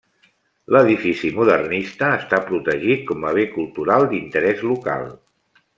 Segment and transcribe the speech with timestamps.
[0.75, 5.07] L'edifici modernista està protegit com a bé cultural d'interès local.